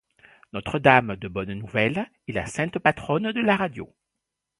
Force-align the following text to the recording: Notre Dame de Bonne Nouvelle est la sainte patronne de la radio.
Notre 0.51 0.79
Dame 0.79 1.15
de 1.15 1.27
Bonne 1.27 1.53
Nouvelle 1.53 2.07
est 2.27 2.31
la 2.31 2.47
sainte 2.47 2.79
patronne 2.79 3.31
de 3.31 3.39
la 3.39 3.55
radio. 3.55 3.93